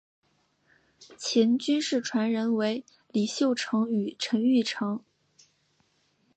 [1.15, 5.03] 秦军事传人为李秀成与陈玉成。